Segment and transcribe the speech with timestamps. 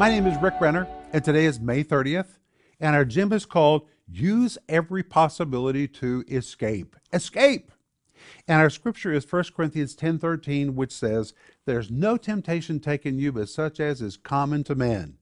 [0.00, 2.38] My name is Rick Renner, and today is May 30th,
[2.80, 6.96] and our gym is called Use Every Possibility to Escape.
[7.12, 7.70] Escape!
[8.48, 11.34] And our scripture is 1 Corinthians 10:13, which says,
[11.66, 15.18] "There's no temptation taken you but such as is common to men.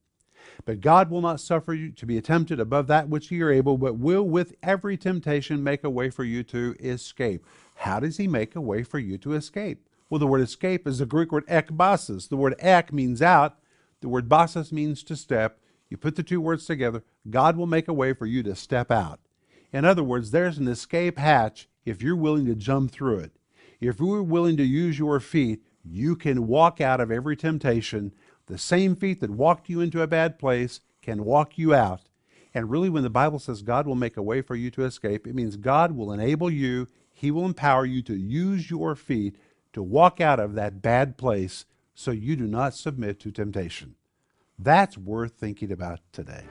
[0.64, 3.79] But God will not suffer you to be tempted above that which ye are able,
[3.79, 7.45] but will with every temptation make a way for you to escape."
[7.79, 9.89] How does he make a way for you to escape?
[10.08, 12.29] Well, the word escape is the Greek word ekbasis.
[12.29, 13.58] The word ek means out,
[14.00, 15.58] the word basis means to step.
[15.88, 18.90] You put the two words together, God will make a way for you to step
[18.90, 19.20] out.
[19.72, 23.32] In other words, there's an escape hatch if you're willing to jump through it.
[23.80, 28.12] If you're willing to use your feet, you can walk out of every temptation.
[28.46, 32.03] The same feet that walked you into a bad place can walk you out.
[32.55, 35.27] And really, when the Bible says God will make a way for you to escape,
[35.27, 39.36] it means God will enable you, He will empower you to use your feet
[39.73, 41.64] to walk out of that bad place
[41.99, 43.97] so you do not submit to temptation.
[44.57, 46.45] That's worth thinking about today.